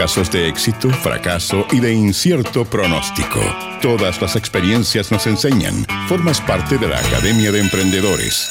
Casos 0.00 0.30
de 0.30 0.48
éxito, 0.48 0.88
fracaso 0.88 1.66
y 1.72 1.78
de 1.78 1.92
incierto 1.92 2.64
pronóstico. 2.64 3.38
Todas 3.82 4.22
las 4.22 4.34
experiencias 4.34 5.12
nos 5.12 5.26
enseñan. 5.26 5.74
Formas 6.08 6.40
parte 6.40 6.78
de 6.78 6.88
la 6.88 6.98
Academia 6.98 7.52
de 7.52 7.60
Emprendedores. 7.60 8.48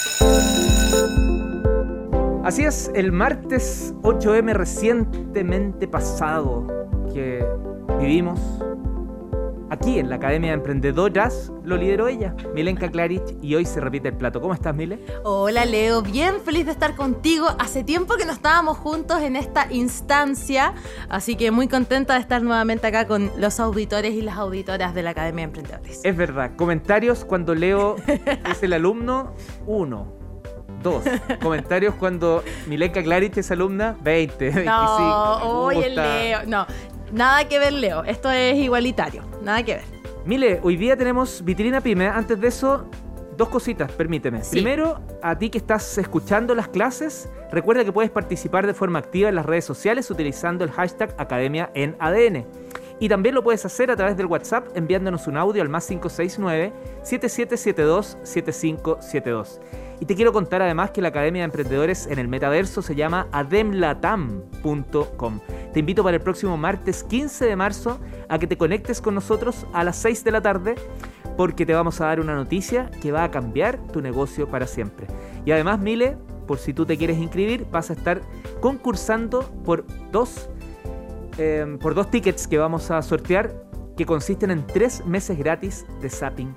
Así 2.44 2.66
es, 2.66 2.92
el 2.94 3.12
martes 3.12 3.96
8M 4.04 4.54
recientemente 4.54 5.88
pasado 5.88 6.68
que 7.16 7.44
vivimos 8.00 8.40
aquí 9.70 10.00
en 10.00 10.10
la 10.10 10.16
Academia 10.16 10.52
de 10.52 10.56
Emprendedoras 10.56 11.52
lo 11.64 11.78
lideró 11.78 12.08
ella, 12.08 12.36
Milenka 12.54 12.90
Klarich, 12.90 13.36
y 13.42 13.56
hoy 13.56 13.66
se 13.66 13.80
repite 13.80 14.10
el 14.10 14.16
plato. 14.16 14.42
¿Cómo 14.42 14.54
estás, 14.54 14.76
Mile? 14.76 15.00
Hola, 15.24 15.66
Leo. 15.66 16.02
Bien 16.02 16.42
feliz 16.44 16.66
de 16.66 16.72
estar 16.72 16.96
contigo. 16.96 17.48
Hace 17.60 17.84
tiempo 17.84 18.16
que 18.16 18.26
no 18.26 18.32
estábamos 18.32 18.78
juntos 18.78 19.22
en 19.22 19.36
esta 19.36 19.68
instancia, 19.72 20.74
así 21.10 21.36
que 21.36 21.52
muy 21.52 21.68
contenta 21.68 22.16
de 22.16 22.20
estar 22.22 22.42
nuevamente 22.42 22.88
acá 22.88 23.08
con 23.08 23.32
los 23.38 23.60
auditores 23.60 24.14
y 24.14 24.22
las 24.22 24.38
auditoras 24.38 24.94
de 24.94 25.04
la 25.04 25.12
Academia 25.12 25.42
de 25.42 25.60
Emprendedores. 25.60 26.02
Es 26.04 26.16
verdad. 26.16 26.52
Comentarios 26.56 27.26
cuando 27.26 27.56
Leo 27.56 27.96
es 28.52 28.64
el 28.64 28.74
alumno, 28.74 29.34
uno. 29.66 30.20
Dos. 30.82 31.04
Comentarios 31.42 31.94
cuando 31.96 32.42
Milenka 32.68 33.04
Klarich 33.04 33.38
es 33.38 33.52
alumna, 33.52 33.98
20, 34.02 34.46
25. 34.46 34.64
No, 34.66 35.64
oye, 35.66 35.90
Leo. 35.90 36.40
No, 36.48 36.66
nada 37.12 37.48
que 37.48 37.60
ver, 37.60 37.74
Leo. 37.74 38.04
Esto 38.04 38.30
es 38.32 38.56
igualitario. 38.56 39.24
Nada 39.42 39.64
que 39.64 39.76
ver. 39.76 39.84
Mile, 40.26 40.60
hoy 40.64 40.76
día 40.76 40.96
tenemos 40.96 41.44
Vitrina 41.44 41.82
Pyme. 41.82 42.08
Antes 42.08 42.40
de 42.40 42.48
eso, 42.48 42.86
dos 43.38 43.50
cositas, 43.50 43.92
permíteme. 43.92 44.42
Primero, 44.52 45.00
a 45.24 45.38
ti 45.38 45.50
que 45.50 45.58
estás 45.58 45.98
escuchando 45.98 46.54
las 46.54 46.68
clases, 46.68 47.30
recuerda 47.52 47.86
que 47.86 47.92
puedes 47.92 48.12
participar 48.12 48.68
de 48.68 48.74
forma 48.74 49.00
activa 49.00 49.30
en 49.30 49.36
las 49.36 49.46
redes 49.46 49.66
sociales 49.66 50.12
utilizando 50.12 50.64
el 50.66 50.72
hashtag 50.72 51.16
Academia 51.18 51.72
en 51.74 51.96
ADN. 52.00 52.46
Y 53.00 53.10
también 53.10 53.36
lo 53.36 53.44
puedes 53.44 53.66
hacer 53.66 53.92
a 53.92 53.96
través 53.96 54.18
del 54.18 54.26
WhatsApp 54.26 54.76
enviándonos 54.76 55.28
un 55.28 55.38
audio 55.38 55.62
al 55.62 55.70
más 55.70 55.86
569 55.88 56.74
7772 57.04 58.18
7572. 58.24 59.62
Y 60.02 60.06
te 60.06 60.16
quiero 60.16 60.32
contar 60.32 60.62
además 60.62 60.92
que 60.92 61.02
la 61.02 61.10
Academia 61.10 61.42
de 61.42 61.46
Emprendedores 61.46 62.08
en 62.08 62.20
el 62.20 62.28
Metaverso 62.28 62.82
se 62.82 62.96
llama 62.96 63.28
ademlatam.com. 63.32 65.40
Te 65.74 65.80
invito 65.80 66.04
para 66.04 66.18
el 66.18 66.24
próximo 66.24 66.58
martes 66.58 67.04
15 67.04 67.46
de 67.46 67.56
marzo 67.56 68.00
a 68.28 68.40
que 68.40 68.48
te 68.48 68.58
conectes 68.58 69.02
con 69.02 69.16
nosotros 69.16 69.66
a 69.74 69.84
las 69.84 69.98
6 69.98 70.24
de 70.24 70.32
la 70.32 70.42
tarde 70.42 70.76
porque 71.36 71.66
te 71.66 71.74
vamos 71.74 72.02
a 72.02 72.06
dar 72.06 72.20
una 72.20 72.36
noticia 72.36 72.90
que 73.02 73.12
va 73.12 73.24
a 73.24 73.32
cambiar 73.32 73.80
tu 73.94 74.02
negocio 74.02 74.50
para 74.50 74.68
siempre. 74.68 75.08
Y 75.46 75.52
además, 75.52 75.80
Mile, 75.80 76.18
por 76.48 76.58
si 76.58 76.74
tú 76.74 76.86
te 76.86 76.98
quieres 76.98 77.18
inscribir, 77.18 77.66
vas 77.72 77.90
a 77.90 77.94
estar 77.94 78.22
concursando 78.60 79.50
por 79.64 79.86
dos, 80.12 80.50
eh, 81.40 81.78
por 81.82 81.96
dos 81.96 82.12
tickets 82.12 82.48
que 82.48 82.58
vamos 82.58 82.92
a 82.92 83.02
sortear 83.02 83.54
que 83.98 84.06
consisten 84.06 84.52
en 84.52 84.68
tres 84.68 85.04
meses 85.06 85.38
gratis 85.38 85.86
de 86.02 86.10
Zapping 86.10 86.56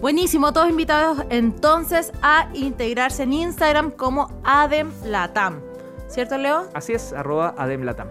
Buenísimo, 0.00 0.52
todos 0.52 0.68
invitados 0.68 1.18
entonces 1.30 2.12
a 2.22 2.48
integrarse 2.54 3.22
en 3.22 3.32
Instagram 3.32 3.90
como 3.92 4.28
AdemLatam. 4.42 5.60
¿Cierto, 6.08 6.38
Leo? 6.38 6.68
Así 6.74 6.92
es, 6.92 7.12
arroba 7.12 7.54
AdemLatam. 7.56 8.08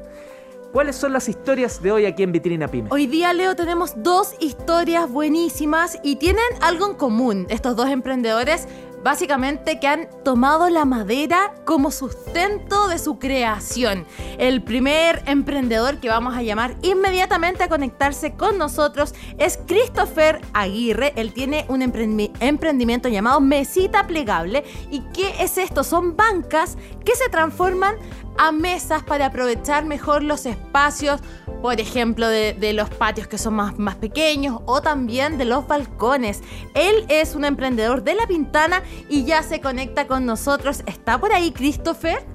¿Cuáles 0.71 0.95
son 0.95 1.13
las 1.13 1.29
historias 1.29 1.83
de 1.83 1.91
hoy 1.91 2.05
aquí 2.05 2.23
en 2.23 2.31
Vitrina 2.31 2.67
Pyme? 2.67 2.89
Hoy 2.91 3.05
día, 3.05 3.31
Leo, 3.33 3.55
tenemos 3.55 3.93
dos 3.97 4.33
historias 4.39 5.07
buenísimas 5.07 5.99
y 6.01 6.15
tienen 6.15 6.43
algo 6.61 6.89
en 6.89 6.95
común. 6.95 7.45
Estos 7.49 7.75
dos 7.75 7.89
emprendedores 7.89 8.67
básicamente 9.03 9.79
que 9.79 9.87
han 9.87 10.07
tomado 10.23 10.69
la 10.69 10.85
madera 10.85 11.53
como 11.65 11.91
sustento 11.91 12.87
de 12.87 12.97
su 12.97 13.19
creación. 13.19 14.05
El 14.37 14.63
primer 14.63 15.21
emprendedor 15.25 15.99
que 15.99 16.09
vamos 16.09 16.35
a 16.35 16.41
llamar 16.41 16.75
inmediatamente 16.81 17.63
a 17.63 17.69
conectarse 17.69 18.33
con 18.33 18.57
nosotros 18.57 19.13
es 19.37 19.59
Christopher 19.67 20.41
Aguirre. 20.53 21.13
Él 21.15 21.33
tiene 21.33 21.65
un 21.67 21.81
emprendimiento 21.81 23.09
llamado 23.09 23.41
Mesita 23.41 24.07
Plegable. 24.07 24.63
¿Y 24.89 25.01
qué 25.13 25.35
es 25.39 25.57
esto? 25.57 25.83
Son 25.83 26.15
bancas 26.15 26.77
que 27.03 27.15
se 27.15 27.29
transforman 27.29 27.95
a 28.37 28.51
mesas 28.51 29.03
para 29.03 29.27
aprovechar 29.27 29.85
mejor 29.85 30.23
los 30.23 30.45
espacios, 30.45 31.21
por 31.63 31.79
ejemplo, 31.79 32.27
de, 32.27 32.73
los 32.73 32.89
patios 32.89 33.25
que 33.27 33.37
son 33.37 33.53
más, 33.53 33.79
más 33.79 33.95
pequeños 33.95 34.59
o 34.65 34.81
también 34.81 35.37
de 35.37 35.45
los 35.45 35.65
balcones. 35.65 36.41
Él 36.73 37.05
es 37.07 37.35
un 37.35 37.45
emprendedor 37.45 38.03
de 38.03 38.15
La 38.15 38.27
Pintana 38.27 38.83
y 39.07 39.23
ya 39.23 39.43
se 39.43 39.61
conecta 39.61 40.05
con 40.05 40.25
nosotros. 40.25 40.83
¿Está 40.87 41.21
por 41.21 41.31
ahí 41.31 41.53
Christopher? 41.53 42.32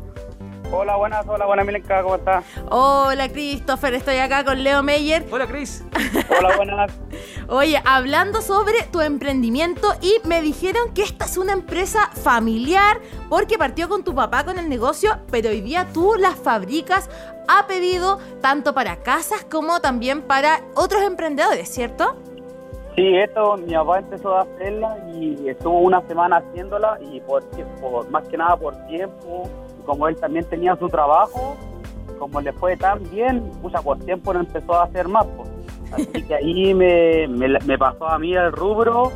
Hola, 0.70 0.96
buenas, 0.96 1.26
hola, 1.26 1.46
buenas, 1.46 1.64
Milenka, 1.64 2.02
¿cómo 2.02 2.16
estás? 2.16 2.44
Hola, 2.68 3.30
Christopher, 3.30 3.94
estoy 3.94 4.18
acá 4.18 4.44
con 4.44 4.62
Leo 4.62 4.82
Meyer. 4.82 5.24
Hola, 5.32 5.46
Chris. 5.46 5.82
hola, 6.38 6.56
buenas. 6.56 6.92
Oye, 7.48 7.80
hablando 7.86 8.42
sobre 8.42 8.82
tu 8.92 9.00
emprendimiento 9.00 9.88
y 10.02 10.16
me 10.28 10.42
dijeron 10.42 10.92
que 10.92 11.02
esta 11.02 11.24
es 11.24 11.38
una 11.38 11.52
empresa 11.52 12.10
familiar 12.12 13.00
porque 13.30 13.56
partió 13.56 13.88
con 13.88 14.04
tu 14.04 14.14
papá 14.14 14.44
con 14.44 14.58
el 14.58 14.68
negocio, 14.68 15.16
pero 15.30 15.48
hoy 15.48 15.62
día 15.62 15.86
tú 15.94 16.16
las 16.18 16.34
fabricas 16.34 17.08
a 17.48 17.66
pedido 17.66 18.18
tanto 18.42 18.74
para 18.74 18.96
casas 18.96 19.46
como 19.50 19.80
también 19.80 20.20
para 20.20 20.60
otros 20.74 21.02
emprendedores, 21.02 21.66
¿cierto? 21.70 22.14
Sí, 22.94 23.16
esto 23.16 23.56
mi 23.56 23.72
papá 23.72 24.00
empezó 24.00 24.36
a 24.36 24.42
hacerla 24.42 24.98
y 25.14 25.48
estuvo 25.48 25.78
una 25.78 26.06
semana 26.08 26.38
haciéndola 26.38 26.98
y 27.10 27.20
por, 27.20 27.42
por 27.80 28.10
más 28.10 28.28
que 28.28 28.36
nada 28.36 28.54
por 28.56 28.76
tiempo 28.86 29.48
como 29.88 30.06
él 30.06 30.16
también 30.16 30.44
tenía 30.44 30.76
su 30.76 30.86
trabajo, 30.90 31.56
como 32.18 32.42
le 32.42 32.52
fue 32.52 32.76
tan 32.76 33.02
bien, 33.10 33.50
mucha 33.62 33.80
por 33.80 33.98
tiempo 34.00 34.34
no 34.34 34.40
empezó 34.40 34.74
a 34.74 34.84
hacer 34.84 35.08
más. 35.08 35.24
Pues. 35.34 35.48
Así 35.92 36.22
que 36.26 36.34
ahí 36.34 36.74
me, 36.74 37.26
me, 37.26 37.78
pasó 37.78 38.06
a 38.06 38.18
mí 38.18 38.34
el 38.34 38.52
rubro 38.52 39.10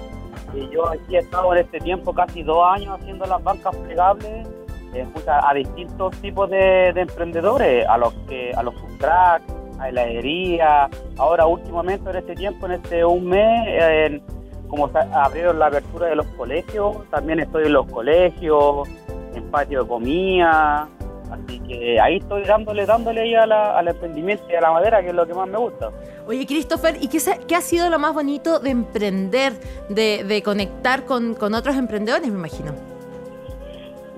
y 0.54 0.66
yo 0.70 0.88
aquí 0.88 1.16
he 1.16 1.18
estado 1.18 1.52
en 1.52 1.60
este 1.60 1.78
tiempo 1.78 2.14
casi 2.14 2.42
dos 2.42 2.64
años 2.64 2.98
haciendo 2.98 3.26
las 3.26 3.42
bancas 3.44 3.76
plegables 3.76 4.48
eh, 4.94 5.06
a, 5.26 5.52
distintos 5.52 6.16
tipos 6.22 6.48
de, 6.48 6.88
emprendedores, 6.88 7.86
a 7.86 7.98
los 7.98 8.14
que 8.26 8.52
a 8.54 8.62
los 8.62 8.74
food 8.74 9.04
a 9.04 9.88
heladería, 9.90 10.88
ahora 11.18 11.44
últimamente 11.44 12.08
en 12.08 12.16
este 12.16 12.34
tiempo, 12.34 12.64
en 12.64 12.72
este 12.72 13.04
un 13.04 13.26
mes, 13.26 14.22
como 14.68 14.90
abrieron 15.12 15.58
la 15.58 15.66
apertura 15.66 16.06
de 16.06 16.16
los 16.16 16.26
colegios, 16.28 16.96
también 17.10 17.40
estoy 17.40 17.64
en 17.64 17.74
los 17.74 17.86
colegios, 17.88 18.88
en 19.34 19.50
patio 19.50 19.82
de 19.82 19.88
comida. 19.88 20.88
Así 21.30 21.60
que 21.60 21.98
ahí 21.98 22.16
estoy 22.18 22.44
dándole, 22.44 22.84
dándole 22.84 23.22
ahí 23.22 23.34
al 23.34 23.88
emprendimiento 23.88 24.44
y 24.50 24.54
a 24.54 24.60
la 24.60 24.72
madera, 24.72 25.00
que 25.00 25.08
es 25.08 25.14
lo 25.14 25.26
que 25.26 25.32
más 25.32 25.48
me 25.48 25.56
gusta. 25.56 25.90
Oye, 26.26 26.46
Christopher, 26.46 26.96
¿y 27.00 27.08
qué, 27.08 27.18
qué 27.48 27.56
ha 27.56 27.62
sido 27.62 27.88
lo 27.88 27.98
más 27.98 28.12
bonito 28.12 28.58
de 28.58 28.70
emprender, 28.70 29.54
de, 29.88 30.42
conectar 30.44 31.04
con, 31.04 31.36
otros 31.54 31.76
emprendedores, 31.76 32.28
me 32.28 32.38
imagino? 32.38 32.72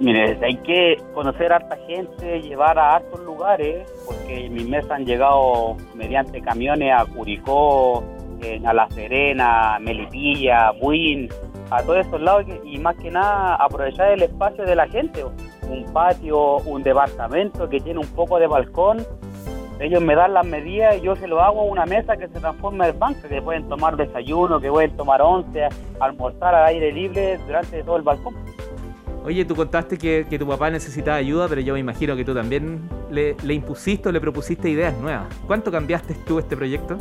Mire, 0.01 0.37
hay 0.43 0.57
que 0.57 0.97
conocer 1.15 1.53
a 1.53 1.57
harta 1.57 1.77
gente, 1.87 2.43
llevar 2.43 2.79
a 2.79 2.97
hartos 2.97 3.21
lugares, 3.21 3.89
porque 4.05 4.49
mis 4.51 4.69
mesas 4.69 4.91
han 4.91 5.07
llegado 5.07 5.77
mediante 5.95 6.41
camiones 6.41 6.93
a 6.93 7.07
Curicó, 7.07 8.03
a 8.67 8.75
La 8.75 8.89
Serena, 8.91 9.79
Melipilla, 9.81 10.73
Buin, 10.73 11.29
a 11.71 11.83
todos 11.83 12.07
esos 12.07 12.21
lados 12.21 12.45
y 12.65 12.79
más 12.79 12.97
que 12.97 13.11
nada 13.11 13.57
aprovechar 13.57 14.13
el 14.13 14.23
espacio 14.23 14.65
de 14.65 14.77
la 14.77 14.87
gente, 14.89 15.25
un 15.69 15.85
patio, 15.93 16.59
un 16.59 16.83
departamento 16.83 17.69
que 17.69 17.81
tiene 17.81 18.01
un 18.01 18.09
poco 18.09 18.39
de 18.39 18.47
balcón. 18.47 19.05
Ellos 19.81 20.01
me 20.03 20.15
dan 20.15 20.35
las 20.35 20.47
medidas 20.47 20.97
y 20.99 21.01
yo 21.01 21.17
se 21.17 21.27
lo 21.27 21.41
hago 21.43 21.63
a 21.63 21.65
una 21.65 21.85
mesa 21.85 22.17
que 22.17 22.29
se 22.29 22.39
transforma 22.39 22.89
en 22.89 22.99
banca, 22.99 23.29
que 23.29 23.43
pueden 23.43 23.69
tomar 23.69 23.97
desayuno, 23.97 24.61
que 24.61 24.71
pueden 24.71 24.97
tomar 24.97 25.21
once, 25.21 25.69
almorzar 25.99 26.55
al 26.55 26.67
aire 26.67 26.93
libre 26.93 27.39
durante 27.47 27.83
todo 27.83 27.97
el 27.97 28.03
balcón. 28.03 28.35
Oye, 29.25 29.45
tú 29.45 29.57
contaste 29.57 29.97
que, 29.97 30.27
tu 30.39 30.47
papá 30.47 30.71
necesitaba 30.71 31.17
ayuda, 31.17 31.49
pero 31.49 31.63
yo 31.63 31.73
me 31.73 31.81
imagino 31.81 32.15
que 32.15 32.25
tú 32.25 32.35
también 32.35 32.89
le, 33.11 33.35
le 33.43 33.55
impusiste 33.55 34.11
o 34.11 34.13
le 34.13 34.21
propusiste 34.21 34.69
ideas 34.69 34.97
nuevas. 34.99 35.27
¿Cuánto 35.47 35.73
cambiaste 35.73 36.15
tú 36.27 36.39
este 36.39 36.57
proyecto? 36.57 36.99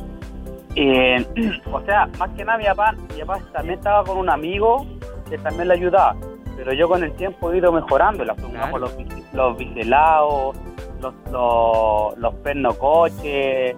Eh, 0.75 1.25
o 1.71 1.81
sea, 1.81 2.07
más 2.17 2.29
que 2.31 2.43
nada 2.43 2.57
mi 2.57 2.65
papá, 2.65 2.93
mi 3.13 3.21
papá 3.21 3.39
también 3.51 3.77
estaba 3.77 4.03
con 4.03 4.17
un 4.17 4.29
amigo 4.29 4.85
que 5.29 5.37
también 5.37 5.67
le 5.67 5.75
ayudaba, 5.75 6.15
pero 6.55 6.73
yo 6.73 6.87
con 6.87 7.03
el 7.03 7.11
tiempo 7.13 7.51
he 7.51 7.57
ido 7.57 7.71
mejorando, 7.71 8.23
los, 8.25 8.37
los, 8.39 8.91
los 9.33 9.57
biselados, 9.57 10.55
los, 10.99 11.13
los, 11.31 12.17
los 12.17 12.33
pernocoches, 12.35 13.75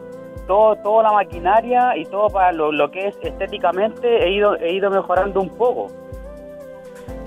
todo, 0.47 0.75
toda 0.77 1.03
la 1.03 1.11
maquinaria 1.11 1.97
y 1.97 2.05
todo 2.05 2.29
para 2.29 2.51
lo, 2.51 2.91
que 2.91 3.07
es 3.07 3.17
estéticamente 3.21 4.25
he 4.25 4.31
ido, 4.31 4.55
he 4.57 4.73
ido 4.73 4.89
mejorando 4.89 5.41
un 5.41 5.49
poco. 5.49 5.87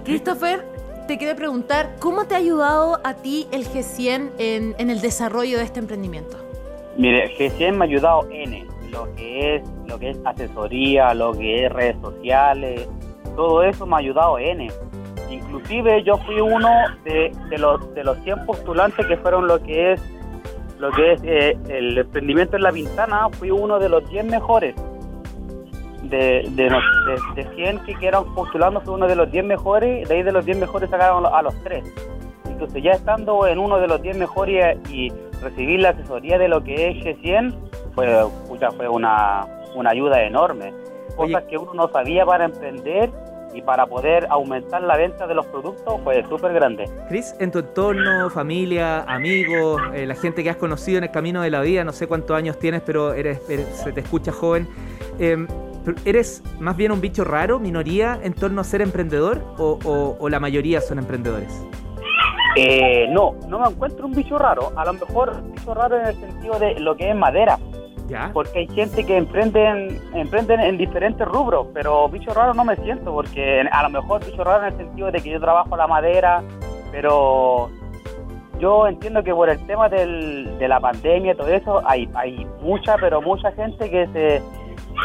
Christopher, 0.04 0.64
te 1.06 1.18
quiero 1.18 1.36
preguntar, 1.36 1.96
¿cómo 2.00 2.26
te 2.26 2.34
ha 2.34 2.38
ayudado 2.38 3.00
a 3.04 3.14
ti 3.14 3.46
el 3.50 3.66
G100 3.66 4.30
en, 4.38 4.74
en 4.78 4.90
el 4.90 5.00
desarrollo 5.00 5.58
de 5.58 5.64
este 5.64 5.80
emprendimiento? 5.80 6.36
Mire, 6.96 7.34
G100 7.36 7.72
me 7.72 7.84
ha 7.84 7.88
ayudado 7.88 8.26
N 8.30 8.67
lo 8.90 9.12
que 9.14 9.56
es 9.56 9.62
lo 9.86 9.98
que 9.98 10.10
es 10.10 10.18
asesoría, 10.24 11.14
lo 11.14 11.32
que 11.32 11.66
es 11.66 11.72
redes 11.72 11.96
sociales, 12.00 12.88
todo 13.36 13.62
eso 13.62 13.86
me 13.86 13.96
ha 13.96 13.98
ayudado 13.98 14.38
N. 14.38 14.68
Inclusive 15.30 16.02
yo 16.02 16.16
fui 16.18 16.40
uno 16.40 16.68
de, 17.04 17.30
los 17.58 17.94
de 17.94 18.04
los 18.04 18.18
100 18.24 18.46
postulantes 18.46 19.06
que 19.06 19.16
fueron 19.18 19.46
lo 19.46 19.62
que 19.62 19.92
es 19.92 20.02
lo 20.78 20.90
que 20.92 21.12
es 21.12 21.22
eh, 21.24 21.58
el 21.68 21.98
emprendimiento 21.98 22.56
en 22.56 22.62
La 22.62 22.72
Pintana, 22.72 23.28
fui 23.30 23.50
uno 23.50 23.78
de 23.78 23.88
los 23.88 24.08
10 24.10 24.26
mejores. 24.26 24.74
De, 26.02 26.48
de, 26.50 26.70
de, 26.70 27.42
de 27.42 27.54
100 27.56 27.80
que 27.80 27.94
quedaron 27.96 28.32
postulando, 28.34 28.80
fui 28.80 28.94
uno 28.94 29.06
de 29.08 29.16
los 29.16 29.30
10 29.30 29.44
mejores, 29.44 30.08
de 30.08 30.14
ahí 30.14 30.22
de 30.22 30.32
los 30.32 30.46
10 30.46 30.58
mejores 30.58 30.88
sacaron 30.88 31.26
a 31.26 31.42
los 31.42 31.54
3. 31.64 31.84
Entonces 32.46 32.82
ya 32.82 32.92
estando 32.92 33.46
en 33.46 33.58
uno 33.58 33.78
de 33.78 33.88
los 33.88 34.00
10 34.00 34.16
mejores 34.16 34.78
y 34.90 35.12
recibir 35.42 35.80
la 35.80 35.90
asesoría 35.90 36.38
de 36.38 36.48
lo 36.48 36.62
que 36.62 36.88
es 36.88 36.96
G100, 37.04 37.67
fue, 37.98 38.70
fue 38.76 38.88
una, 38.88 39.46
una 39.74 39.90
ayuda 39.90 40.22
enorme. 40.22 40.72
Cosas 41.16 41.42
que 41.44 41.58
uno 41.58 41.74
no 41.74 41.88
sabía 41.88 42.24
para 42.24 42.44
emprender 42.44 43.10
y 43.52 43.62
para 43.62 43.86
poder 43.86 44.26
aumentar 44.30 44.82
la 44.82 44.96
venta 44.96 45.26
de 45.26 45.34
los 45.34 45.44
productos 45.46 46.00
fue 46.04 46.22
súper 46.28 46.52
grande. 46.52 46.88
Cris, 47.08 47.34
en 47.40 47.50
tu 47.50 47.58
entorno, 47.58 48.30
familia, 48.30 49.02
amigos, 49.02 49.82
eh, 49.94 50.06
la 50.06 50.14
gente 50.14 50.44
que 50.44 50.50
has 50.50 50.56
conocido 50.56 50.98
en 50.98 51.04
el 51.04 51.10
camino 51.10 51.42
de 51.42 51.50
la 51.50 51.60
vida, 51.60 51.82
no 51.82 51.92
sé 51.92 52.06
cuántos 52.06 52.36
años 52.36 52.58
tienes, 52.60 52.82
pero 52.82 53.14
eres, 53.14 53.40
se 53.72 53.92
te 53.92 54.00
escucha 54.00 54.30
joven. 54.30 54.68
Em, 55.18 55.48
¿Eres 56.04 56.42
más 56.60 56.76
bien 56.76 56.92
un 56.92 57.00
bicho 57.00 57.24
raro, 57.24 57.58
minoría, 57.58 58.20
en 58.22 58.34
torno 58.34 58.60
a 58.60 58.64
ser 58.64 58.82
emprendedor 58.82 59.42
o, 59.58 60.16
o, 60.20 60.28
la 60.28 60.38
mayoría 60.38 60.80
son 60.82 60.98
emprendedores? 60.98 61.66
Eh, 62.56 63.06
no, 63.08 63.34
no 63.48 63.58
me 63.58 63.68
encuentro 63.68 64.06
un 64.06 64.12
bicho 64.12 64.38
raro. 64.38 64.70
A 64.76 64.84
lo 64.84 64.92
mejor 64.92 65.30
un 65.42 65.52
bicho 65.52 65.72
raro 65.72 65.98
en 65.98 66.06
el 66.08 66.20
sentido 66.20 66.58
de 66.58 66.78
lo 66.78 66.94
que 66.96 67.10
es 67.10 67.16
madera. 67.16 67.58
Porque 68.32 68.60
hay 68.60 68.68
gente 68.68 69.04
que 69.04 69.16
emprenden, 69.16 70.00
emprenden 70.14 70.60
en 70.60 70.78
diferentes 70.78 71.26
rubros, 71.26 71.66
pero 71.74 72.08
bicho 72.08 72.32
raro 72.32 72.54
no 72.54 72.64
me 72.64 72.76
siento, 72.76 73.12
porque 73.12 73.60
a 73.70 73.82
lo 73.82 73.90
mejor 73.90 74.24
bicho 74.24 74.42
raro 74.44 74.66
en 74.66 74.72
el 74.72 74.78
sentido 74.78 75.10
de 75.10 75.20
que 75.20 75.30
yo 75.30 75.40
trabajo 75.40 75.76
la 75.76 75.86
madera, 75.86 76.42
pero 76.90 77.70
yo 78.58 78.88
entiendo 78.88 79.22
que 79.22 79.32
por 79.32 79.50
el 79.50 79.64
tema 79.66 79.88
del, 79.88 80.58
de 80.58 80.68
la 80.68 80.80
pandemia 80.80 81.32
y 81.32 81.36
todo 81.36 81.48
eso, 81.48 81.82
hay, 81.84 82.08
hay 82.14 82.46
mucha, 82.60 82.96
pero 82.96 83.20
mucha 83.20 83.52
gente 83.52 83.90
que 83.90 84.06
se, 84.06 84.42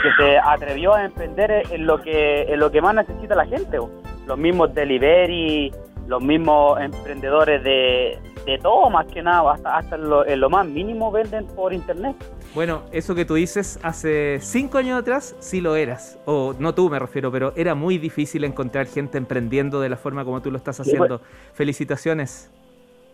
que 0.01 0.23
se 0.23 0.37
atrevió 0.37 0.93
a 0.93 1.05
emprender 1.05 1.63
en 1.71 1.85
lo 1.85 2.01
que, 2.01 2.43
en 2.43 2.59
lo 2.59 2.71
que 2.71 2.81
más 2.81 2.95
necesita 2.95 3.35
la 3.35 3.45
gente. 3.45 3.77
Los 4.25 4.37
mismos 4.37 4.73
delivery, 4.73 5.71
los 6.07 6.21
mismos 6.21 6.79
emprendedores 6.79 7.63
de, 7.63 8.17
de 8.45 8.57
todo, 8.57 8.89
más 8.89 9.05
que 9.07 9.21
nada, 9.21 9.53
hasta, 9.53 9.77
hasta 9.77 9.95
en 9.95 10.39
lo 10.39 10.49
más 10.49 10.65
mínimo 10.65 11.11
venden 11.11 11.45
por 11.47 11.73
internet. 11.73 12.15
Bueno, 12.53 12.83
eso 12.91 13.15
que 13.15 13.25
tú 13.25 13.33
dices, 13.35 13.79
hace 13.81 14.39
cinco 14.39 14.77
años 14.77 14.99
atrás 14.99 15.35
sí 15.39 15.59
lo 15.59 15.75
eras. 15.75 16.19
O 16.25 16.53
no 16.59 16.75
tú 16.75 16.89
me 16.89 16.99
refiero, 16.99 17.31
pero 17.31 17.53
era 17.55 17.73
muy 17.73 17.97
difícil 17.97 18.43
encontrar 18.43 18.85
gente 18.85 19.17
emprendiendo 19.17 19.79
de 19.79 19.89
la 19.89 19.97
forma 19.97 20.23
como 20.23 20.41
tú 20.41 20.51
lo 20.51 20.57
estás 20.57 20.79
haciendo. 20.79 21.21
Felicitaciones. 21.53 22.51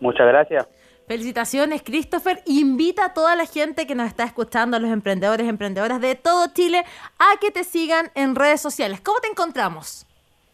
Muchas 0.00 0.26
gracias. 0.26 0.68
Felicitaciones, 1.06 1.82
Christopher. 1.82 2.40
Invita 2.46 3.06
a 3.06 3.14
toda 3.14 3.34
la 3.34 3.46
gente 3.46 3.86
que 3.86 3.94
nos 3.94 4.06
está 4.06 4.24
escuchando, 4.24 4.76
a 4.76 4.80
los 4.80 4.90
emprendedores, 4.90 5.48
emprendedoras 5.48 6.00
de 6.00 6.14
todo 6.14 6.46
Chile, 6.52 6.84
a 7.18 7.40
que 7.40 7.50
te 7.50 7.64
sigan 7.64 8.10
en 8.14 8.34
redes 8.34 8.60
sociales. 8.60 9.00
¿Cómo 9.00 9.18
te 9.20 9.28
encontramos? 9.28 10.06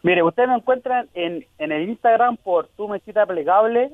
Mire, 0.02 0.22
ustedes 0.22 0.48
me 0.48 0.54
encuentran 0.54 1.08
en, 1.14 1.44
en 1.58 1.72
el 1.72 1.88
Instagram 1.88 2.36
por 2.36 2.68
tu 2.68 2.88
mesita 2.88 3.26
plegable, 3.26 3.92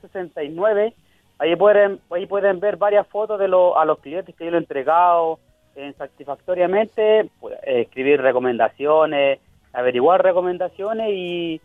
69 0.00 0.94
Ahí 1.38 1.56
pueden, 1.56 2.00
ahí 2.10 2.26
pueden 2.26 2.60
ver 2.60 2.76
varias 2.76 3.06
fotos 3.08 3.38
de 3.40 3.48
lo, 3.48 3.78
a 3.78 3.84
los 3.84 3.98
clientes 3.98 4.34
que 4.36 4.44
yo 4.44 4.50
le 4.50 4.58
he 4.58 4.60
entregado 4.60 5.40
en 5.74 5.94
satisfactoriamente, 5.96 7.28
pues, 7.40 7.58
escribir 7.64 8.20
recomendaciones, 8.20 9.40
averiguar 9.72 10.22
recomendaciones 10.22 11.10
y 11.12 11.60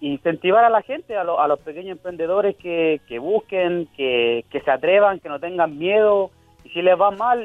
incentivar 0.00 0.64
a 0.64 0.70
la 0.70 0.82
gente, 0.82 1.16
a, 1.16 1.22
a 1.22 1.48
los 1.48 1.58
pequeños 1.60 1.96
emprendedores 1.96 2.56
que, 2.56 3.00
que 3.08 3.18
busquen, 3.18 3.88
que, 3.96 4.44
que, 4.50 4.60
se 4.60 4.70
atrevan, 4.70 5.18
que 5.18 5.28
no 5.28 5.40
tengan 5.40 5.76
miedo 5.76 6.30
y 6.64 6.68
si 6.70 6.80
les 6.80 6.98
va 6.98 7.10
mal, 7.10 7.44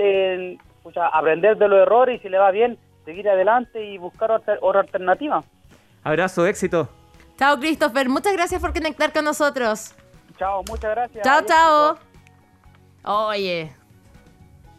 aprender 1.12 1.58
de 1.58 1.68
los 1.68 1.80
errores 1.80 2.20
y 2.20 2.24
si 2.24 2.30
les 2.30 2.40
va 2.40 2.52
bien, 2.52 2.78
seguir 3.06 3.28
adelante 3.28 3.84
y 3.84 3.98
buscar 3.98 4.32
otra, 4.32 4.60
otra 4.62 4.82
alternativa. 4.82 5.44
Abrazo, 6.04 6.46
éxito. 6.46 6.90
Chao 7.40 7.58
Christopher, 7.58 8.10
muchas 8.10 8.34
gracias 8.34 8.60
por 8.60 8.74
conectar 8.74 9.14
con 9.14 9.24
nosotros. 9.24 9.94
Chao, 10.38 10.62
muchas 10.68 10.92
gracias. 10.92 11.24
Chao, 11.24 11.42
chao. 11.46 11.98
Oye. 13.04 13.74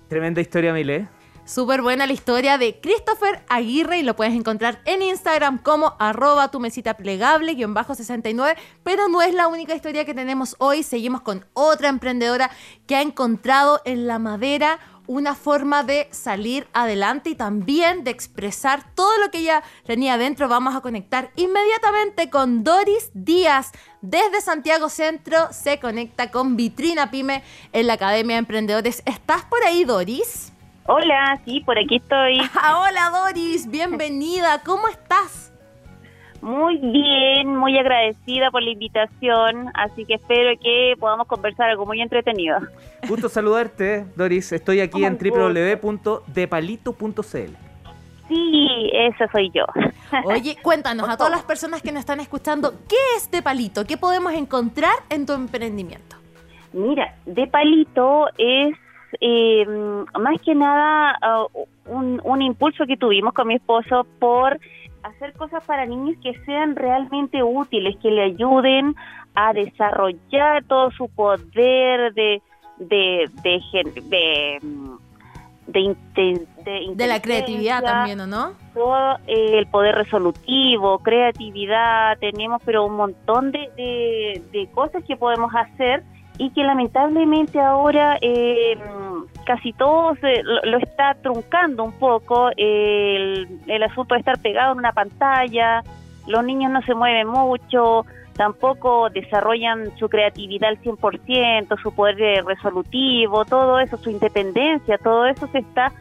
Tremenda 0.08 0.42
historia, 0.42 0.70
Mile. 0.74 1.08
Súper 1.46 1.80
buena 1.80 2.06
la 2.06 2.12
historia 2.12 2.58
de 2.58 2.78
Christopher 2.78 3.42
Aguirre 3.48 4.00
y 4.00 4.02
lo 4.02 4.14
puedes 4.14 4.34
encontrar 4.34 4.82
en 4.84 5.00
Instagram 5.00 5.56
como 5.56 5.96
arroba 5.98 6.50
tu 6.50 6.60
mesita 6.60 6.98
plegable 6.98 7.54
guion 7.54 7.72
bajo 7.72 7.94
69. 7.94 8.60
Pero 8.84 9.08
no 9.08 9.22
es 9.22 9.32
la 9.32 9.48
única 9.48 9.74
historia 9.74 10.04
que 10.04 10.12
tenemos 10.12 10.54
hoy. 10.58 10.82
Seguimos 10.82 11.22
con 11.22 11.46
otra 11.54 11.88
emprendedora 11.88 12.50
que 12.86 12.94
ha 12.94 13.00
encontrado 13.00 13.80
en 13.86 14.06
la 14.06 14.18
madera 14.18 14.80
una 15.10 15.34
forma 15.34 15.82
de 15.82 16.06
salir 16.12 16.68
adelante 16.72 17.30
y 17.30 17.34
también 17.34 18.04
de 18.04 18.12
expresar 18.12 18.94
todo 18.94 19.10
lo 19.18 19.32
que 19.32 19.38
ella 19.38 19.64
tenía 19.84 20.14
adentro. 20.14 20.48
Vamos 20.48 20.76
a 20.76 20.82
conectar 20.82 21.32
inmediatamente 21.34 22.30
con 22.30 22.62
Doris 22.62 23.10
Díaz. 23.12 23.72
Desde 24.02 24.40
Santiago 24.40 24.88
Centro 24.88 25.48
se 25.50 25.80
conecta 25.80 26.30
con 26.30 26.56
Vitrina 26.56 27.10
Pyme 27.10 27.42
en 27.72 27.88
la 27.88 27.94
Academia 27.94 28.36
de 28.36 28.40
Emprendedores. 28.40 29.02
¿Estás 29.04 29.42
por 29.46 29.58
ahí, 29.64 29.82
Doris? 29.82 30.52
Hola, 30.86 31.40
sí, 31.44 31.58
por 31.66 31.76
aquí 31.76 31.96
estoy. 31.96 32.38
Hola, 32.76 33.10
Doris, 33.10 33.68
bienvenida. 33.68 34.62
¿Cómo 34.62 34.86
estás? 34.86 35.49
Muy 36.42 36.76
bien, 36.78 37.54
muy 37.54 37.78
agradecida 37.78 38.50
por 38.50 38.62
la 38.62 38.70
invitación, 38.70 39.68
así 39.74 40.06
que 40.06 40.14
espero 40.14 40.58
que 40.58 40.94
podamos 40.98 41.26
conversar 41.26 41.68
algo 41.70 41.84
muy 41.84 42.00
entretenido. 42.00 42.56
Gusto 43.06 43.28
saludarte, 43.28 44.06
Doris. 44.16 44.50
Estoy 44.52 44.80
aquí 44.80 45.04
en 45.04 45.18
www.depalito.cl. 45.18 47.52
Sí, 48.28 48.90
esa 48.94 49.30
soy 49.32 49.50
yo. 49.50 49.66
Oye, 50.24 50.56
cuéntanos 50.62 51.06
a 51.08 51.16
todas 51.16 51.32
las 51.32 51.42
personas 51.44 51.82
que 51.82 51.92
nos 51.92 52.00
están 52.00 52.18
escuchando, 52.20 52.72
¿qué 52.88 52.96
es 53.16 53.30
De 53.30 53.42
Palito? 53.42 53.84
¿Qué 53.84 53.98
podemos 53.98 54.32
encontrar 54.32 54.94
en 55.10 55.26
tu 55.26 55.34
emprendimiento? 55.34 56.16
Mira, 56.72 57.16
De 57.26 57.46
Palito 57.48 58.28
es 58.38 58.74
eh, 59.20 59.66
más 59.66 60.40
que 60.42 60.54
nada 60.54 61.18
uh, 61.22 61.48
un, 61.86 62.20
un 62.22 62.42
impulso 62.42 62.86
que 62.86 62.96
tuvimos 62.96 63.34
con 63.34 63.48
mi 63.48 63.56
esposo 63.56 64.06
por 64.20 64.60
hacer 65.02 65.32
cosas 65.34 65.64
para 65.64 65.86
niños 65.86 66.16
que 66.22 66.38
sean 66.44 66.76
realmente 66.76 67.42
útiles, 67.42 67.96
que 68.02 68.10
le 68.10 68.24
ayuden 68.24 68.94
a 69.34 69.52
desarrollar 69.52 70.64
todo 70.64 70.90
su 70.92 71.08
poder 71.08 72.12
de 72.14 72.42
de 72.78 73.30
de, 75.66 75.96
de, 76.14 76.94
de, 76.94 77.06
la 77.06 77.22
creatividad 77.22 77.82
también, 77.82 78.20
¿o 78.20 78.26
no? 78.26 78.54
Todo 78.74 79.18
el 79.26 79.66
poder 79.66 79.94
resolutivo, 79.94 80.98
creatividad, 80.98 82.18
tenemos 82.18 82.60
pero 82.64 82.84
un 82.84 82.96
montón 82.96 83.52
de, 83.52 84.42
de 84.50 84.68
cosas 84.72 85.04
que 85.04 85.16
podemos 85.16 85.52
hacer 85.54 86.02
y 86.38 86.50
que 86.50 86.64
lamentablemente 86.64 87.60
ahora 87.60 88.18
eh, 88.22 88.76
casi 89.50 89.72
todo 89.72 90.14
lo, 90.44 90.78
está 90.78 91.16
truncando 91.20 91.82
un 91.82 91.90
poco 91.98 92.50
el, 92.56 93.48
el 93.66 93.82
asunto 93.82 94.14
de 94.14 94.20
estar 94.20 94.40
pegado 94.40 94.74
en 94.74 94.78
una 94.78 94.92
pantalla, 94.92 95.82
los 96.28 96.44
niños 96.44 96.70
no 96.70 96.80
se 96.82 96.94
mueven 96.94 97.26
mucho, 97.26 98.06
tampoco 98.36 99.10
desarrollan 99.10 99.90
su 99.98 100.08
creatividad 100.08 100.68
al 100.68 100.80
100%, 100.80 101.82
su 101.82 101.92
poder 101.92 102.44
resolutivo, 102.44 103.44
todo 103.44 103.80
eso, 103.80 103.96
su 103.96 104.10
independencia, 104.10 104.98
todo 104.98 105.26
eso 105.26 105.48
se 105.48 105.58
está 105.58 105.92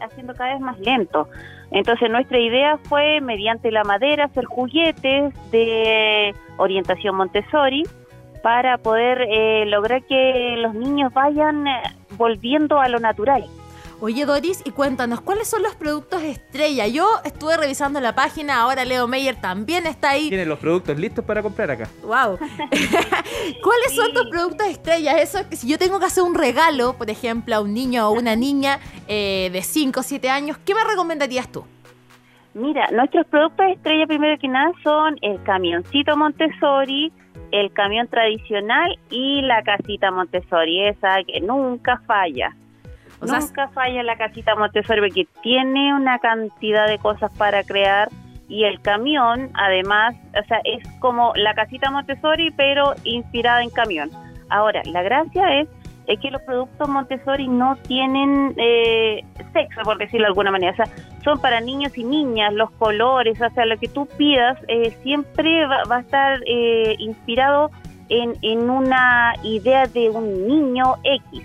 haciendo 0.00 0.34
cada 0.34 0.54
vez 0.54 0.60
más 0.60 0.76
lento. 0.80 1.28
Entonces 1.70 2.10
nuestra 2.10 2.40
idea 2.40 2.78
fue, 2.78 3.20
mediante 3.20 3.70
la 3.70 3.84
madera, 3.84 4.24
hacer 4.24 4.44
juguetes 4.44 5.32
de 5.52 6.34
orientación 6.56 7.14
Montessori, 7.14 7.84
para 8.42 8.78
poder 8.78 9.22
eh, 9.22 9.64
lograr 9.66 10.02
que 10.04 10.54
los 10.58 10.74
niños 10.74 11.12
vayan 11.12 11.66
eh, 11.66 11.82
volviendo 12.16 12.80
a 12.80 12.88
lo 12.88 12.98
natural. 12.98 13.44
Oye 14.00 14.24
Doris, 14.24 14.62
y 14.64 14.70
cuéntanos, 14.70 15.20
¿cuáles 15.20 15.48
son 15.48 15.60
los 15.64 15.74
productos 15.74 16.22
estrella? 16.22 16.86
Yo 16.86 17.08
estuve 17.24 17.56
revisando 17.56 18.00
la 18.00 18.14
página, 18.14 18.60
ahora 18.60 18.84
Leo 18.84 19.08
Meyer 19.08 19.34
también 19.40 19.88
está 19.88 20.10
ahí. 20.10 20.28
Tienen 20.28 20.48
los 20.48 20.60
productos 20.60 20.96
listos 20.96 21.24
para 21.24 21.42
comprar 21.42 21.68
acá. 21.72 21.88
¡Wow! 22.02 22.38
¿Cuáles 23.62 23.96
son 23.96 24.12
tus 24.12 24.28
productos 24.30 24.68
estrellas? 24.68 25.16
Eso 25.20 25.48
que 25.48 25.56
si 25.56 25.66
yo 25.66 25.78
tengo 25.78 25.98
que 25.98 26.06
hacer 26.06 26.22
un 26.22 26.36
regalo, 26.36 26.92
por 26.96 27.10
ejemplo, 27.10 27.56
a 27.56 27.60
un 27.60 27.74
niño 27.74 28.08
o 28.08 28.12
una 28.12 28.36
niña 28.36 28.78
eh, 29.08 29.50
de 29.52 29.62
5 29.62 29.98
o 29.98 30.02
7 30.04 30.30
años, 30.30 30.58
¿qué 30.64 30.76
me 30.76 30.84
recomendarías 30.84 31.50
tú? 31.50 31.64
Mira, 32.58 32.88
nuestros 32.90 33.24
productos 33.26 33.66
estrella 33.66 34.04
primero 34.08 34.36
que 34.36 34.48
nada 34.48 34.72
son 34.82 35.16
el 35.22 35.40
camioncito 35.44 36.16
Montessori, 36.16 37.12
el 37.52 37.72
camión 37.72 38.08
tradicional 38.08 38.98
y 39.10 39.42
la 39.42 39.62
casita 39.62 40.10
Montessori, 40.10 40.88
esa 40.88 41.22
que 41.24 41.40
nunca 41.40 42.02
falla. 42.04 42.56
nunca 43.20 43.68
falla 43.68 44.02
la 44.02 44.16
casita 44.16 44.56
Montessori 44.56 45.00
porque 45.00 45.28
tiene 45.40 45.94
una 45.94 46.18
cantidad 46.18 46.88
de 46.88 46.98
cosas 46.98 47.30
para 47.38 47.62
crear 47.62 48.08
y 48.48 48.64
el 48.64 48.80
camión 48.80 49.50
además, 49.54 50.16
o 50.30 50.44
sea, 50.48 50.60
es 50.64 50.82
como 50.98 51.32
la 51.36 51.54
casita 51.54 51.92
Montessori 51.92 52.50
pero 52.56 52.94
inspirada 53.04 53.62
en 53.62 53.70
camión. 53.70 54.10
Ahora, 54.50 54.82
la 54.84 55.02
gracia 55.02 55.60
es 55.60 55.68
es 56.08 56.18
que 56.20 56.30
los 56.30 56.40
productos 56.42 56.88
Montessori 56.88 57.46
no 57.48 57.76
tienen 57.86 58.54
eh, 58.56 59.22
sexo, 59.52 59.82
por 59.84 59.98
decirlo 59.98 60.24
de 60.24 60.28
alguna 60.28 60.50
manera. 60.50 60.72
O 60.72 60.76
sea, 60.76 60.86
son 61.28 61.38
para 61.40 61.60
niños 61.60 61.96
y 61.98 62.04
niñas, 62.04 62.54
los 62.54 62.70
colores, 62.72 63.38
o 63.40 63.50
sea, 63.50 63.66
lo 63.66 63.76
que 63.76 63.88
tú 63.88 64.06
pidas 64.16 64.58
eh, 64.66 64.96
siempre 65.02 65.66
va, 65.66 65.96
a 65.96 66.00
estar 66.00 66.40
eh, 66.46 66.94
inspirado 66.98 67.70
en, 68.08 68.34
en 68.40 68.70
una 68.70 69.34
idea 69.42 69.86
de 69.86 70.08
un 70.08 70.48
niño 70.48 70.96
X. 71.04 71.42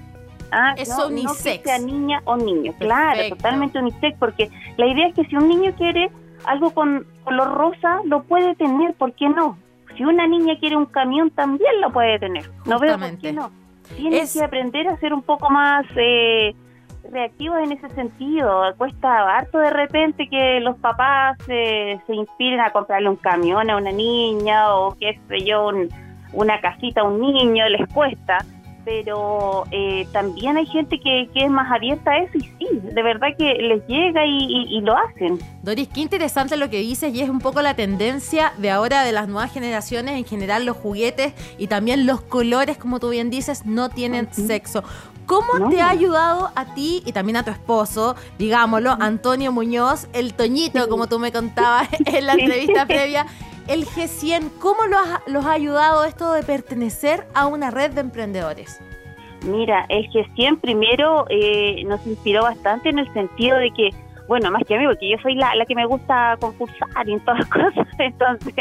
Ah, 0.52 0.74
es 0.78 0.90
unisex. 0.98 1.60
que 1.60 1.64
sea 1.66 1.80
niña 1.80 2.22
o 2.24 2.38
niño, 2.38 2.74
claro, 2.80 3.28
totalmente 3.30 3.80
unisex, 3.80 4.18
porque 4.20 4.50
la 4.78 4.86
idea 4.86 5.08
es 5.08 5.16
que 5.16 5.26
si 5.26 5.36
un 5.36 5.50
niño 5.50 5.74
quiere 5.76 6.10
algo 6.46 6.72
con 6.72 7.06
color 7.26 7.54
rosa, 7.56 8.00
lo 8.06 8.24
puede 8.24 8.56
tener, 8.56 8.94
¿por 8.94 9.14
qué 9.14 9.28
no? 9.28 9.58
Si 9.98 10.06
una 10.06 10.28
niña 10.28 10.58
quiere 10.60 10.78
un 10.78 10.86
camión, 10.86 11.30
también 11.32 11.82
lo 11.82 11.92
puede 11.92 12.20
tener. 12.20 12.50
No 12.66 12.80
veo 12.80 12.98
por 12.98 13.18
qué 13.18 13.34
no. 13.34 13.52
Tienes 13.98 14.32
que 14.32 14.44
aprender 14.44 14.88
a 14.88 14.98
ser 14.98 15.14
un 15.14 15.24
poco 15.24 15.50
más 15.50 15.86
eh, 15.98 16.56
reactivos 17.12 17.60
en 17.60 17.72
ese 17.74 17.90
sentido. 17.90 18.62
Cuesta 18.78 19.38
harto 19.38 19.58
de 19.58 19.70
repente 19.70 20.28
que 20.30 20.60
los 20.60 20.78
papás 20.78 21.38
se 21.46 22.00
inspiren 22.08 22.60
a 22.60 22.72
comprarle 22.72 23.10
un 23.10 23.16
camión 23.16 23.70
a 23.70 23.78
una 23.78 23.92
niña 23.92 24.76
o 24.76 24.96
qué 25.00 25.20
sé 25.28 25.46
yo, 25.46 25.72
una 26.34 26.60
casita 26.62 27.02
a 27.02 27.04
un 27.04 27.20
niño, 27.20 27.68
les 27.70 27.88
cuesta 27.94 28.40
pero 28.86 29.66
eh, 29.72 30.08
también 30.12 30.58
hay 30.58 30.66
gente 30.66 31.00
que, 31.00 31.30
es 31.34 31.50
más 31.50 31.72
abierta 31.72 32.12
a 32.12 32.18
eso 32.20 32.38
y 32.38 32.42
sí, 32.42 32.68
de 32.82 33.04
verdad 33.04 33.30
que 33.38 33.54
les 33.54 33.86
llega 33.88 34.26
y, 34.26 34.82
lo 34.82 34.96
hacen. 34.98 35.40
Doris, 35.62 35.88
qué 35.88 36.02
interesante 36.02 36.58
lo 36.58 36.70
que 36.70 36.80
dices 36.80 37.14
y 37.14 37.22
es 37.22 37.30
un 37.30 37.40
poco 37.40 37.62
la 37.62 37.76
tendencia 37.76 38.52
de 38.58 38.70
ahora 38.70 39.04
de 39.04 39.12
las 39.12 39.28
nuevas 39.28 39.54
generaciones, 39.54 40.16
en 40.16 40.26
general 40.26 40.66
los 40.66 40.76
juguetes 40.76 41.34
y 41.58 41.68
también 41.68 42.06
los 42.06 42.22
colores, 42.22 42.78
como 42.78 43.00
tú 43.00 43.10
bien 43.10 43.30
dices, 43.30 43.66
no 43.66 43.90
tienen 43.90 44.34
sexo. 44.34 44.84
¿Cómo 45.26 45.70
te 45.70 45.82
ha 45.82 45.90
ayudado 45.90 46.52
a 46.56 46.74
ti 46.74 47.02
y 47.06 47.12
también 47.12 47.38
a 47.38 47.44
tu 47.44 47.52
esposo, 47.52 48.16
digámoslo, 48.38 48.98
Antonio 49.00 49.52
Muñoz, 49.52 50.08
el 50.14 50.34
Toñito, 50.34 50.88
como 50.90 51.08
tú 51.08 51.20
me 51.20 51.32
contabas 51.32 51.88
en 52.06 52.26
la 52.26 52.34
entrevista 52.34 52.86
previa? 52.86 53.26
el 53.68 53.86
G100, 53.86 54.60
¿cómo 54.60 54.80
los 55.28 55.46
ha 55.46 55.52
ayudado 55.52 56.04
esto 56.04 56.34
de 56.34 56.44
pertenecer 56.44 57.26
a 57.34 57.48
una 57.48 57.72
red 57.72 57.92
de 57.92 58.02
emprendedores? 58.02 58.82
Mira, 59.46 59.86
el 59.90 60.10
G100 60.10 60.60
primero 60.62 61.26
eh, 61.30 61.84
nos 61.86 62.06
inspiró 62.06 62.44
bastante 62.44 62.90
en 62.90 63.00
el 63.00 63.12
sentido 63.14 63.58
de 63.58 63.72
que, 63.72 63.90
bueno, 64.28 64.52
más 64.52 64.64
que 64.68 64.76
a 64.76 64.80
mí, 64.80 64.86
porque 64.86 65.10
yo 65.10 65.18
soy 65.22 65.36
la, 65.36 65.56
la 65.56 65.66
que 65.66 65.76
me 65.76 65.86
gusta 65.86 66.38
concursar 66.40 67.08
y 67.08 67.14
en 67.14 67.20
todas 67.26 67.40
las 67.40 67.50
cosas, 67.50 67.88
entonces 68.00 68.54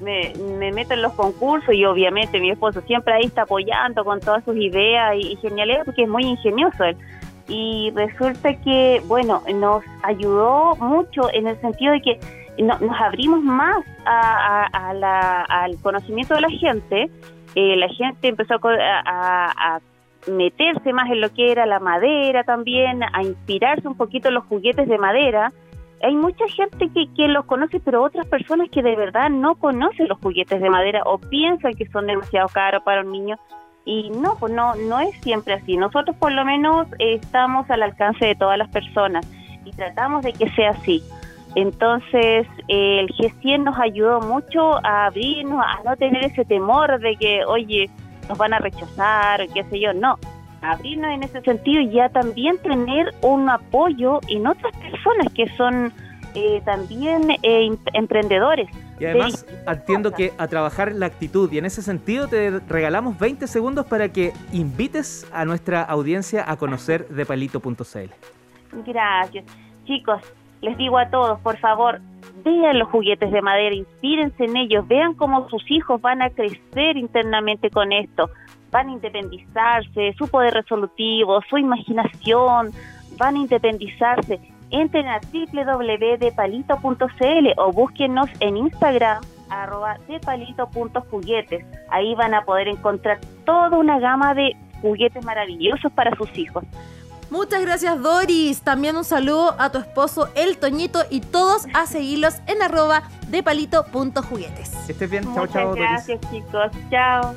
me, 0.00 0.32
meto 0.72 0.94
en 0.94 1.02
los 1.02 1.12
concursos 1.12 1.74
y 1.74 1.84
obviamente 1.84 2.40
mi 2.40 2.50
esposo 2.50 2.80
siempre 2.82 3.14
ahí 3.14 3.24
está 3.24 3.42
apoyando 3.42 4.04
con 4.04 4.20
todas 4.20 4.44
sus 4.44 4.56
ideas 4.56 5.16
y, 5.16 5.32
y 5.32 5.84
porque 5.84 6.02
es 6.02 6.08
muy 6.08 6.24
ingenioso 6.24 6.84
él. 6.84 6.96
Y 7.46 7.92
resulta 7.94 8.54
que, 8.60 9.02
bueno, 9.06 9.42
nos 9.54 9.84
ayudó 10.02 10.76
mucho 10.76 11.28
en 11.32 11.46
el 11.46 11.60
sentido 11.60 11.92
de 11.92 12.00
que 12.00 12.20
nos 12.58 13.00
abrimos 13.00 13.42
más 13.42 13.84
al 14.06 15.76
conocimiento 15.82 16.34
de 16.34 16.40
la 16.40 16.50
gente. 16.50 17.10
Eh, 17.54 17.76
la 17.76 17.88
gente 17.88 18.28
empezó 18.28 18.54
a, 18.62 19.80
meterse 20.26 20.94
más 20.94 21.10
en 21.10 21.20
lo 21.20 21.28
que 21.34 21.52
era 21.52 21.66
la 21.66 21.80
madera 21.80 22.44
también, 22.44 23.02
a 23.02 23.22
inspirarse 23.22 23.86
un 23.86 23.94
poquito 23.94 24.28
en 24.28 24.34
los 24.34 24.44
juguetes 24.44 24.88
de 24.88 24.96
madera. 24.96 25.52
Hay 26.04 26.14
mucha 26.14 26.46
gente 26.48 26.90
que, 26.90 27.06
que 27.14 27.28
los 27.28 27.46
conoce, 27.46 27.80
pero 27.80 28.02
otras 28.02 28.26
personas 28.26 28.68
que 28.70 28.82
de 28.82 28.94
verdad 28.94 29.30
no 29.30 29.54
conocen 29.54 30.08
los 30.08 30.18
juguetes 30.18 30.60
de 30.60 30.68
madera 30.68 31.02
o 31.06 31.18
piensan 31.18 31.74
que 31.74 31.86
son 31.86 32.06
demasiado 32.06 32.48
caros 32.48 32.82
para 32.82 33.00
un 33.00 33.12
niño. 33.12 33.38
Y 33.86 34.10
no, 34.10 34.36
pues 34.38 34.52
no, 34.52 34.74
no 34.74 35.00
es 35.00 35.14
siempre 35.22 35.54
así. 35.54 35.76
Nosotros 35.76 36.16
por 36.16 36.32
lo 36.32 36.44
menos 36.44 36.86
estamos 36.98 37.70
al 37.70 37.82
alcance 37.82 38.24
de 38.26 38.34
todas 38.34 38.58
las 38.58 38.68
personas 38.70 39.26
y 39.64 39.70
tratamos 39.72 40.22
de 40.22 40.32
que 40.32 40.48
sea 40.50 40.70
así. 40.70 41.02
Entonces, 41.54 42.46
el 42.68 43.08
G100 43.08 43.64
nos 43.64 43.78
ayudó 43.78 44.20
mucho 44.20 44.84
a 44.84 45.06
abrirnos, 45.06 45.64
a 45.64 45.82
no 45.84 45.96
tener 45.96 46.24
ese 46.24 46.44
temor 46.44 46.98
de 47.00 47.16
que, 47.16 47.44
oye, 47.46 47.88
nos 48.28 48.36
van 48.36 48.54
a 48.54 48.58
rechazar, 48.58 49.46
qué 49.54 49.62
sé 49.64 49.80
yo, 49.80 49.92
no. 49.94 50.18
Abrirnos 50.64 51.10
en 51.10 51.22
ese 51.22 51.40
sentido 51.42 51.82
y 51.82 51.90
ya 51.90 52.08
también 52.08 52.58
tener 52.58 53.14
un 53.22 53.48
apoyo 53.50 54.20
en 54.28 54.46
otras 54.46 54.72
personas 54.76 55.32
que 55.34 55.46
son 55.56 55.92
eh, 56.34 56.62
también 56.64 57.30
eh, 57.42 57.70
emprendedores. 57.92 58.68
Y 58.98 59.04
además 59.04 59.46
entiendo 59.66 60.12
que 60.12 60.32
a 60.38 60.48
trabajar 60.48 60.92
la 60.92 61.06
actitud 61.06 61.52
y 61.52 61.58
en 61.58 61.66
ese 61.66 61.82
sentido 61.82 62.28
te 62.28 62.60
regalamos 62.68 63.18
20 63.18 63.46
segundos 63.46 63.86
para 63.86 64.08
que 64.08 64.32
invites 64.52 65.26
a 65.32 65.44
nuestra 65.44 65.82
audiencia 65.82 66.44
a 66.50 66.56
conocer 66.56 67.06
depalito.cl. 67.08 68.10
Gracias. 68.86 69.44
Chicos, 69.84 70.22
les 70.60 70.76
digo 70.78 70.98
a 70.98 71.08
todos, 71.10 71.38
por 71.40 71.56
favor, 71.58 72.00
vean 72.44 72.78
los 72.78 72.88
juguetes 72.88 73.30
de 73.30 73.42
madera, 73.42 73.74
inspírense 73.74 74.44
en 74.44 74.56
ellos, 74.56 74.86
vean 74.88 75.14
cómo 75.14 75.48
sus 75.48 75.70
hijos 75.70 76.00
van 76.00 76.22
a 76.22 76.30
crecer 76.30 76.96
internamente 76.96 77.70
con 77.70 77.92
esto, 77.92 78.30
van 78.74 78.88
a 78.88 78.92
independizarse, 78.92 80.14
su 80.18 80.26
poder 80.26 80.52
resolutivo, 80.52 81.40
su 81.48 81.58
imaginación, 81.58 82.72
van 83.16 83.36
a 83.36 83.38
independizarse. 83.38 84.40
Entren 84.70 85.06
a 85.06 85.20
www.depalito.cl 85.20 87.52
o 87.56 87.72
búsquenos 87.72 88.28
en 88.40 88.56
Instagram 88.56 89.22
arroba 89.48 89.98
depalito.juguetes. 90.08 91.64
Ahí 91.90 92.16
van 92.16 92.34
a 92.34 92.44
poder 92.44 92.66
encontrar 92.66 93.20
toda 93.46 93.78
una 93.78 94.00
gama 94.00 94.34
de 94.34 94.56
juguetes 94.82 95.24
maravillosos 95.24 95.92
para 95.92 96.16
sus 96.16 96.36
hijos. 96.36 96.64
Muchas 97.30 97.62
gracias 97.62 98.02
Doris. 98.02 98.60
También 98.62 98.96
un 98.96 99.04
saludo 99.04 99.54
a 99.60 99.70
tu 99.70 99.78
esposo 99.78 100.30
El 100.34 100.58
Toñito 100.58 101.04
y 101.10 101.20
todos 101.20 101.68
a 101.74 101.86
seguirlos 101.86 102.40
en 102.48 102.60
arroba 102.60 103.04
de 103.28 103.44
estés 104.92 105.10
bien. 105.10 105.22
Chao, 105.32 105.46
chao. 105.46 105.74
Gracias 105.74 106.18
chicos. 106.32 106.72
Chao. 106.90 107.36